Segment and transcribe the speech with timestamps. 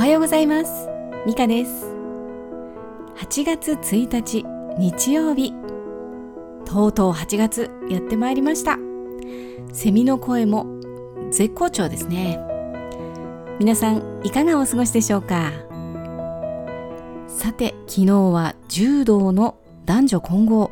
[0.00, 0.88] はようございます。
[1.26, 1.84] ミカです。
[3.18, 4.46] 8月1日
[4.78, 5.52] 日曜日。
[6.64, 8.78] とうとう8月やってまいりました。
[9.74, 10.64] セミの声も
[11.30, 12.40] 絶好調ですね。
[13.58, 15.52] 皆さんいかがお過ごしでしょうか？
[17.28, 20.70] さて昨日は柔道の男女混合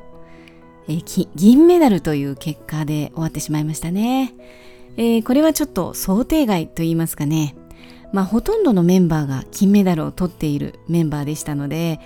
[0.88, 1.02] え
[1.34, 4.32] 銀メダルという結果で終わってしまいましたね、
[4.96, 7.57] えー、これはちょっと想定外と言いますかね。
[8.12, 12.00] まあほとんどのメンバーが金メダルを取っているメンバーでしたので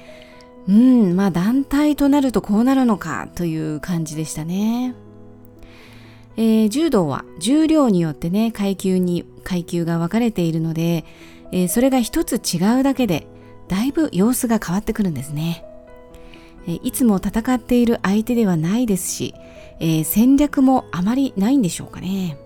[0.69, 4.95] うんまあ団体となるとこうなるのかという感じでしたね、
[6.37, 11.05] えー、柔道は重量によってね階級に階級が分かれているので、
[11.51, 13.27] えー、それが一つ違うだけで
[13.69, 15.65] だいぶ様子が変わってくるんですね
[16.67, 19.35] いつも戦っている相手ではないですし、
[19.81, 22.37] えー、戦略もあまりないんでしょうかね。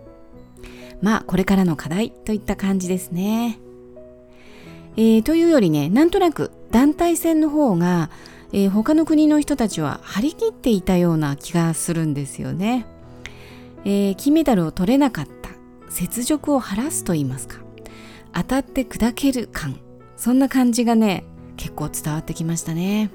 [1.03, 3.59] まあ、これからの課題といった感じですね。
[4.97, 8.11] えー、というよりね、なんとなく団体戦の方が、
[8.53, 12.87] えー、他の国の人たちは張り切っていたような気がするんですよね。
[13.85, 15.51] えー、金メダルを取れなかった
[16.01, 17.59] 雪辱を晴らすと言いますか
[18.33, 19.79] 当たって砕ける感
[20.17, 21.25] そんな感じがね
[21.57, 23.11] 結構伝わってきましたね。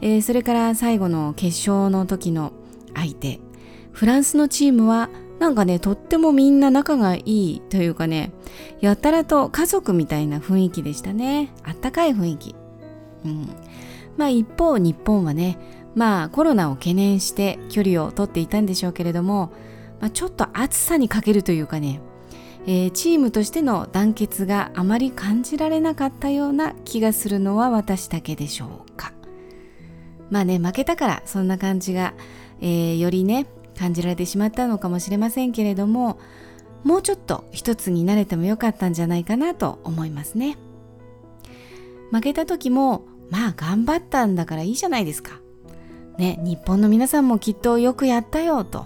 [0.00, 2.52] えー、それから最後の決勝の時の
[2.94, 3.40] 相手
[3.92, 5.10] フランスのチームは
[5.42, 8.30] なんかねとってもみんな仲がいいというかね
[8.80, 11.52] やたらと家族みたいな雰囲気でしたね。
[11.64, 12.54] あったかい雰囲気、
[13.24, 13.48] うん、
[14.16, 15.58] まあ一方日本はね
[15.96, 19.52] まあコロナを懸念して距離を取っていたんでしょうけれども、
[20.00, 22.00] まあ、ちょっと暑さに欠けるというかね、
[22.68, 29.12] えー、チームとしての団結があまり感じられなかったような気がするのは私だけでしょうか。
[30.30, 32.14] まあね負けたからそんな感じが、
[32.60, 36.18] えー、よりね感じられてしまったのかもしれませんけれども
[36.84, 40.56] もうちょっと一つになれてもよかったんじゃないかなと思いますね。
[42.10, 45.40] 負けた時もまあ頑張ったんだからいいじゃないですか。
[46.18, 48.84] ね日本の皆さんもきっとよくやったよと、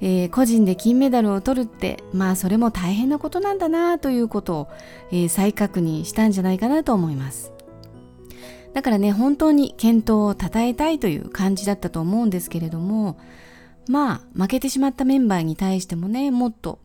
[0.00, 4.68] えー、個人で金メダルを取るってまあそれも大変なことなんだなということを、
[5.12, 7.52] えー、再確認したんじゃないかなと思います。
[8.74, 13.18] だからね本当に健闘を称えたいという感じだったと思うんですけれども
[13.88, 16.78] まあ負けてしまったメンバーに対してもねもっと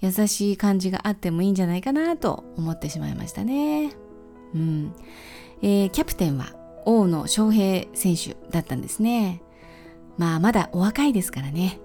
[0.00, 3.92] 優しい感じがあってもいいんじゃないかなと思ってしまいましたね。
[4.54, 4.94] うん。
[5.62, 6.54] えー、キャプテンは
[6.86, 9.42] 大野翔平選手だったんですね。
[10.16, 11.80] まあまだお若いですからね。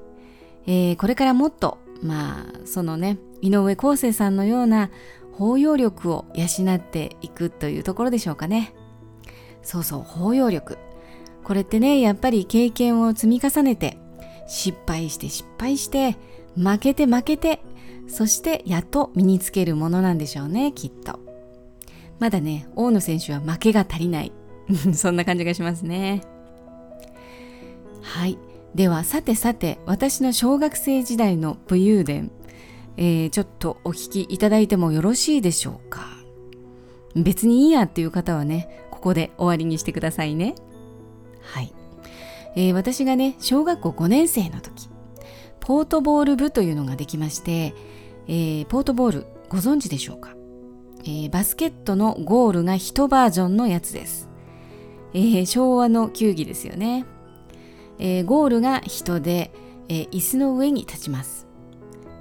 [0.66, 4.90] えー、これからもっとまあそのね井上康生さんのような
[5.34, 6.46] 包容力を養
[6.76, 8.74] っていくというところでしょうかね。
[9.62, 10.78] そうそう包容力
[11.44, 13.98] これってねやっぱり経験を積み重ねて
[14.48, 16.18] 失敗して失敗して
[16.56, 17.60] 負けて負けて
[18.08, 21.20] そしてやっと身につけるものなんでしょうねきっと。
[22.20, 24.32] まだね大野選手は負けが足りない。
[24.94, 26.22] そんな感じがしますね。
[28.02, 28.38] はい。
[28.76, 32.32] ではさてさて私の小学生時代の武勇伝、
[32.98, 36.06] えー、ちょっとお聞きいただいてもよろしいでしょうか。
[37.16, 40.56] 別にいいやっていう方はねこで終わりにしてくださいね。
[41.40, 41.72] はい。
[42.56, 44.90] えー、私がね、小学校5年生の時、
[45.60, 47.74] ポートボール部というのができまして、
[48.28, 50.36] えー、ポートボールご存知でしょうか、
[51.04, 54.30] えー、バスケットのゴールが1バージョンのやつです。
[55.14, 57.06] えー、昭和の球技ですよね。
[58.00, 59.52] えー、ゴールが人で、
[59.88, 61.48] えー、椅子の上に立ちます。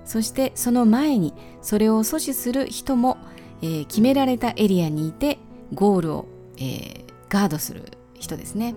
[0.05, 3.17] そしてその前にそれを阻止する人も、
[3.63, 5.39] えー、決められたエリアにいて
[5.73, 7.83] ゴールをえー、ガードする
[8.15, 8.75] 人ですね。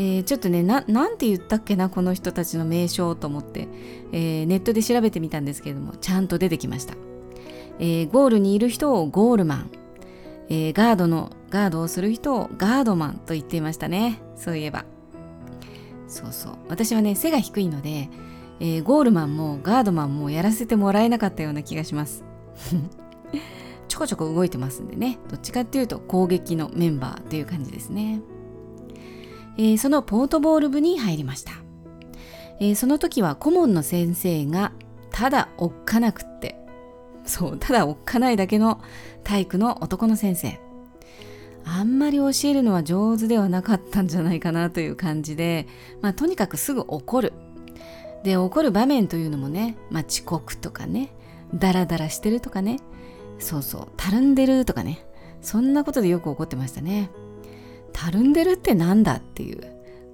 [0.00, 3.66] えー、ちょっとねな、なんて言ったっけな、この人たちの名称と思って、
[4.12, 6.94] えー、ネットで調べてみたんですけれども、ちゃんと出てきました。
[7.80, 9.70] えー、ゴールにいる人をゴールマン、
[10.50, 14.20] えガードの、ガードをする人をガードマンと言っていましたね。
[14.36, 14.84] そういえば。
[16.06, 16.52] そうそう。
[16.68, 18.08] 私はね、背が低いので、
[18.60, 22.24] えゴールマンもガードマンもやらせてもらえなかったような気がします。
[23.88, 28.20] ちょこちょこ動いてますんでねどっちかっていうと攻撃のメンバーという感じですね、
[29.58, 31.52] えー、そのポートボール部に入りました、
[32.60, 34.72] えー、その時は顧問の先生が
[35.10, 36.56] ただおっかなくって。
[37.28, 38.80] そうただおっかないだけの
[39.22, 40.60] 体育の男の先生。
[41.64, 45.66] あんまり教えるのは上手ではなかったんじゃないかなという感じで、
[46.00, 47.34] まあ、とにかくすぐ怒る。
[48.24, 51.12] で怒る場面というのもね、まあ、遅刻とかね
[51.54, 52.80] ダラダラしてるとかね
[53.38, 55.06] そうそうたるんでるとかね
[55.40, 57.10] そんなことでよく怒ってましたね。
[57.98, 59.60] たるんでるってなんだっていう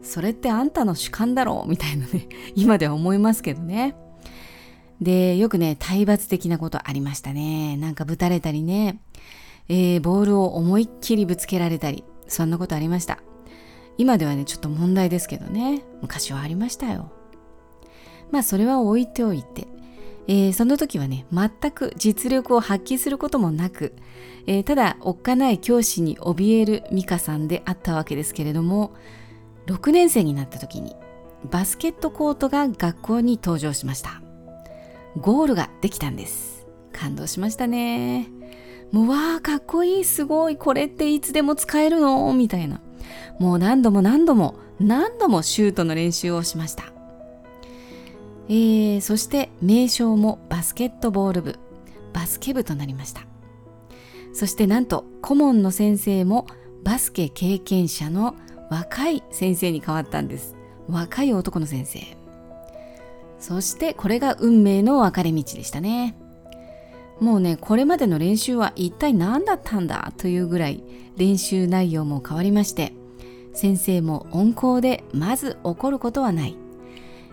[0.02, 3.96] それってあんたの主観だろうみたいなね 今では思いますけどね
[5.00, 7.76] で、よくね、体罰的なことありましたね。
[7.76, 9.00] なんかぶたれたりね、
[9.68, 13.18] えー、ボールを思いっきりぶつけられたり、そんなことありました。
[13.98, 17.12] 今ではね、ちょっと問題ですけどね、昔はありましたよ。
[18.30, 19.66] まあ、それは置いておいて、
[20.26, 23.94] えー、その時はね、全く実力を発揮することもなく、
[24.46, 28.94] えー、ただ、おっかない教師に怯える美香さんであったわけですけれども、
[29.66, 30.96] 6年生になった時に、
[31.50, 34.22] バスケットコートが学校に登場しました。
[35.16, 36.66] ゴールができたんです。
[36.92, 38.28] 感動しましたね。
[38.92, 42.32] もうわあ、かっこいい、すごい、これっていつでも使えるの？
[42.32, 42.80] みたいな。
[43.38, 46.93] もう何度も何度も何度もシュートの練習をしました。
[48.48, 51.58] えー、そして名称もバスケットボール部、
[52.12, 53.22] バスケ部となりました。
[54.32, 56.46] そしてなんと顧問の先生も
[56.82, 58.34] バスケ経験者の
[58.70, 60.56] 若い先生に変わったんです。
[60.88, 62.00] 若い男の先生。
[63.38, 66.16] そしてこれが運命の分かれ道でしたね。
[67.20, 70.82] もうね、これまでの練習は一体何だったんだというぐらい
[71.16, 72.92] 練習内容も変わりまして、
[73.52, 76.56] 先生も温厚でまず怒ることはない。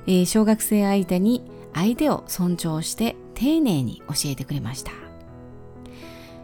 [0.07, 1.43] えー、小学生相手に
[1.73, 4.91] 相手を尊重して丁寧に教えてくれました。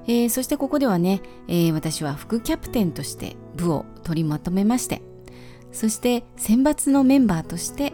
[0.07, 5.01] えー、そしてここではね、えー、私は副キャプテンとして部を取りまとめまして、
[5.71, 7.93] そして選抜のメンバーとして、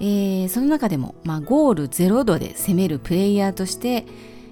[0.00, 4.06] えー、その中でも、まあ、ゴール0度で攻めるプレイヤーとして、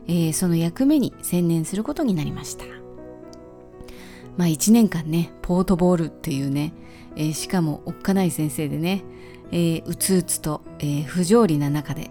[0.07, 2.65] えその役目に専念することになりました。
[4.37, 6.73] まあ1年間ね、ポートボールっていうね、
[7.17, 9.05] えしかもおっかない先生でね、
[9.53, 12.11] えー、うつうつと、えー、不条理な中で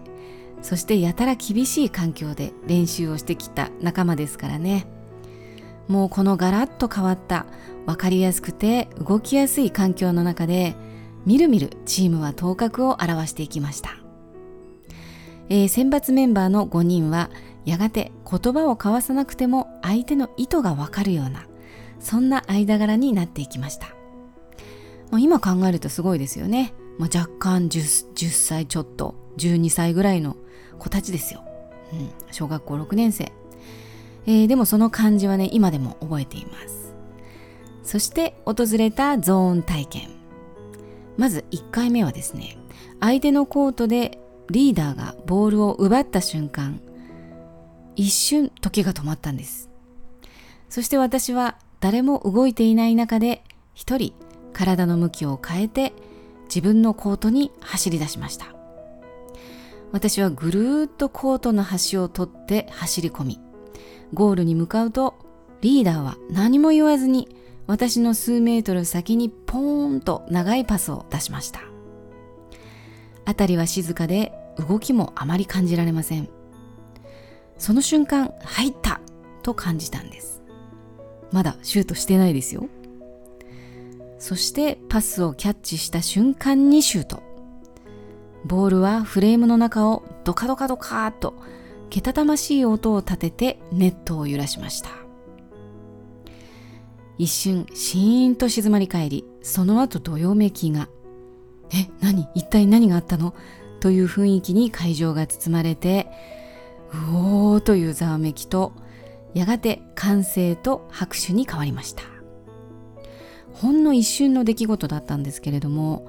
[0.62, 4.86] そしてやたら厳しい環境で練習をしてきた仲間ですからね。
[5.88, 7.46] もうこのガラッと変わった
[7.84, 10.76] 分かりやすくて動きやすい環境の中で
[11.26, 13.96] みるみるチームは頭角を現していきました、
[15.48, 17.28] えー、選抜メンバーの5人は
[17.64, 21.48] やがて言葉を交わさなくても相手の意図がわかるような
[21.98, 23.88] そんな間柄になっていきました。
[25.18, 26.72] 今考えるとすごいですよね。
[27.00, 30.36] まあ、若干 10, 10歳ちょっと12歳ぐらいの
[30.78, 31.42] 子たちですよ、
[31.94, 33.32] うん、小学校6年生、
[34.26, 36.94] えー、でもその感じはね今でも覚えています。
[37.82, 40.10] そして訪れたゾーン体験。
[41.16, 42.58] まず1回目はですね
[43.00, 44.18] 相手のコートで
[44.50, 46.80] リーダーがボールを奪った瞬間
[47.96, 49.70] 一瞬時が止まったんです。
[50.68, 53.42] そして私は誰も動いていない中で
[53.72, 54.12] 一人
[54.52, 55.94] 体の向きを変えて
[56.54, 58.54] 自分のコートに走り出しました。
[59.92, 63.40] 私はぐるーっとコートの端を取って走り込み
[64.14, 65.14] ゴールに向かうと
[65.62, 67.28] リーダーは何も言わずに
[67.66, 71.60] 私の数メートル先にポーンと長いパスを出しました。
[73.26, 76.28] 辺りは静かで動きもあまり感じられません。
[77.58, 79.00] その瞬間入った
[79.42, 80.42] と感じたんです。
[81.30, 82.68] まだシュートしてないですよ。
[84.20, 87.22] そしてパスをキャッチした瞬間にシュート。
[88.44, 91.34] ボールはフレームの中をドカドカドカーと
[91.88, 94.90] けたたましい音を立ててネットを揺らしました。
[97.18, 100.88] 一瞬シーンと静まり返りその後どよめきが
[101.72, 102.28] え何？
[102.34, 103.34] 一体何があったの？
[103.80, 106.06] という雰囲気に会場が包まれて
[106.92, 108.72] うおーというざわめきと
[109.34, 112.02] やがて歓声と拍手に変わりました。
[113.52, 116.08] ほんの一瞬の出来事だったんですけれども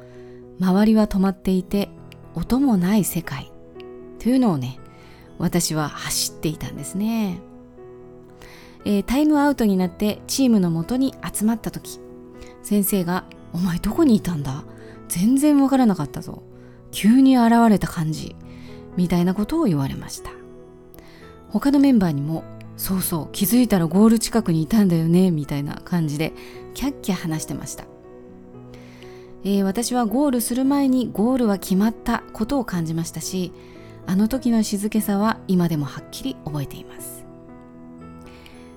[0.59, 1.89] 周りは止まっていて
[2.35, 3.51] 音もない世界
[4.19, 4.79] というのをね
[5.37, 7.41] 私は走っていたんですね、
[8.85, 11.99] えー、タイムアウトになってチームのもとに集まった時
[12.63, 14.63] 先生が「お前どこにいたんだ？
[15.09, 16.43] 全然わからなかったぞ。
[16.91, 18.35] 急に現れた感じ」
[18.95, 20.29] みたいなことを言われました。
[21.49, 22.43] 他のメンバーにも
[22.81, 26.33] そうそう気づいたらゴール近くにいたんだよねみたいな感じで
[26.73, 27.85] キャッキャ話してました、
[29.43, 33.53] えー、私はゴールする前にゴールは決まったことを感じましたし
[34.07, 37.23] あの時の静けさは今でもはっきり覚えています。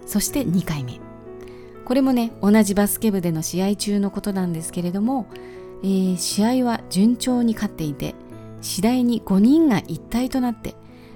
[0.04, 1.00] そして2回目。
[1.86, 5.26] これもね同じバスケ部での試合中のことなんですけれども、
[5.82, 8.14] えー、試合は順調に勝っていて
[8.60, 10.74] 次第に5人が一体となって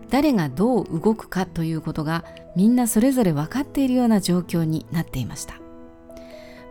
[0.09, 2.25] 誰がどう動くかということが
[2.58, 5.60] みんなそれぞれ分かっているような状況になっていました。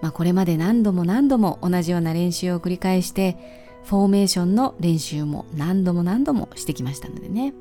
[0.02, 3.38] まあ、これまで何度も何度も同じような練習を繰り返して
[3.86, 7.54] フォーメーションの練習も何度も何度もしてきましたのでね、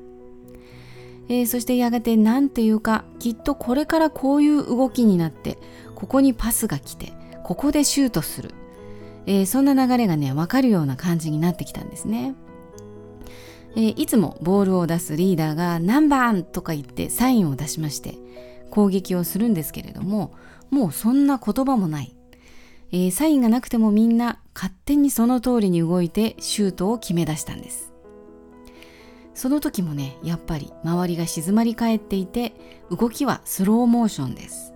[1.29, 5.57] えー、そしてやがて何ていうかきっとこれからこういう動きになって
[5.95, 7.13] ここにパスが来て
[7.45, 8.51] ここでシュートする、
[9.25, 12.35] えー、そんな流れがね分かるような感じになってきたんですね、
[13.77, 18.15] え、いつもボールを出すリーダーが何番とか言ってサインを出しまして
[18.71, 20.33] 攻撃をするんですけれども
[20.71, 22.15] もうそんな言葉もない、
[22.91, 27.93] えー、サインがなくてもみんな勝手にその通りに動いてシュートを決め出したんです。
[29.35, 32.53] その時もねやっぱり周りが静まり返っていて
[32.89, 34.73] 動きはスローモーションです。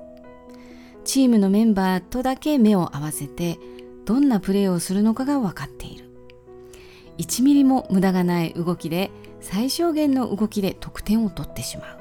[1.04, 3.58] チームのメンバーとだけ目を合わせて
[4.06, 6.11] どんなプレーをするのかが分かっている。
[7.22, 9.12] 1ミリも無駄がない動きで
[9.42, 11.98] 最小限の動きで得点を取ってしまう。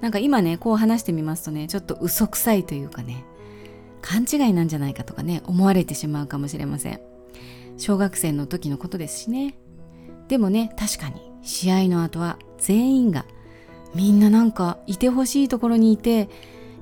[0.00, 3.22] なんか今ねこう話してみますとねちょっと嘘くさいというかね
[4.00, 7.00] 勘違いなんじゃないかとかね思われてしまうかもしれません。
[7.76, 9.54] 小学生の時のことですしね。
[10.28, 13.24] でもね確かに試合の後は全員が
[13.94, 16.28] みんななんかいてほしいところにいて、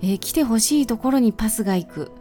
[0.03, 2.13] えー、来てほしいところにパスが行く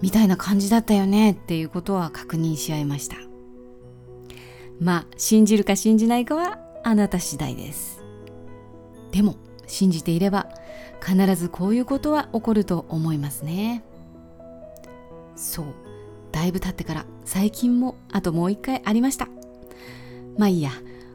[0.00, 3.27] みたいな感じだったよねっていうことは確認し合いました。
[4.80, 8.02] まあ信じるか信じないかはあなた次第です。
[9.10, 10.48] でも信じていれば
[11.04, 13.84] 必ずこういうことは起こると思いますね。
[15.36, 15.66] そう。
[16.32, 19.28] だいぶ経ってから最近もあともう一回ありました。
[20.36, 20.70] まあいいや。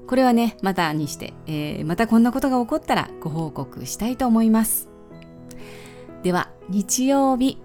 [0.06, 4.90] これはねまたにして、えー、またこんなことが起こったらご報告したいと思います。
[6.24, 7.58] では日曜日。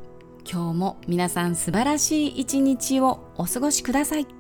[0.51, 4.38] 今日も皆さん素晴らしい一日をお過ごしください。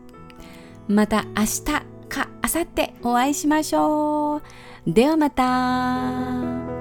[0.88, 1.64] また明日
[2.08, 4.42] か明後日お会いしましょう
[4.90, 6.77] ではまた。